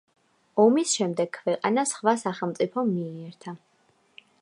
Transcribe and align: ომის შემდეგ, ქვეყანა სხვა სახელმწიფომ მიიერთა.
ომის 0.63 0.93
შემდეგ, 0.99 1.29
ქვეყანა 1.37 1.85
სხვა 1.91 2.17
სახელმწიფომ 2.25 2.93
მიიერთა. 2.97 3.59